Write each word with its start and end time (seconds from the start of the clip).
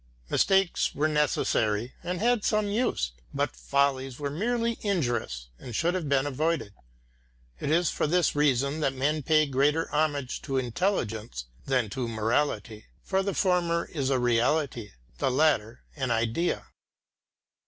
Mistakes 0.31 0.95
were 0.95 1.07
necessary 1.07 1.93
and 2.01 2.19
had 2.19 2.43
some 2.43 2.65
use, 2.69 3.11
but 3.35 3.55
follies 3.55 4.17
were 4.17 4.31
merely 4.31 4.79
injurious 4.81 5.49
and 5.59 5.75
should 5.75 5.93
have 5.93 6.09
been 6.09 6.25
avoided. 6.25 6.73
It 7.59 7.69
is 7.69 7.91
for 7.91 8.07
this 8.07 8.35
reason 8.35 8.79
that 8.79 8.95
men 8.95 9.21
pay 9.21 9.45
greater 9.45 9.93
honour 9.93 10.23
to 10.41 10.57
intelligence 10.57 11.45
than 11.67 11.87
to 11.91 12.07
morality, 12.07 12.87
for 13.03 13.21
the 13.21 13.35
former 13.35 13.85
is 13.93 14.09
a 14.09 14.17
reality, 14.17 14.89
the 15.19 15.29
latter 15.29 15.83
an 15.95 16.09
idea. 16.09 16.65